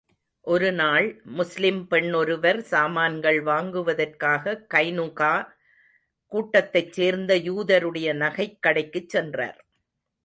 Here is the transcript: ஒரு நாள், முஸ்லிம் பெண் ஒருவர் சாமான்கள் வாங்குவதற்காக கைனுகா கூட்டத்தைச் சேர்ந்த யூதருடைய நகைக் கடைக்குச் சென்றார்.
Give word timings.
ஒரு 0.47 0.71
நாள், 0.71 1.21
முஸ்லிம் 1.31 1.87
பெண் 1.87 2.13
ஒருவர் 2.13 2.61
சாமான்கள் 2.61 3.41
வாங்குவதற்காக 3.41 4.65
கைனுகா 4.73 5.33
கூட்டத்தைச் 6.31 6.93
சேர்ந்த 6.93 7.37
யூதருடைய 7.37 8.15
நகைக் 8.15 8.59
கடைக்குச் 8.67 9.09
சென்றார். 9.09 9.59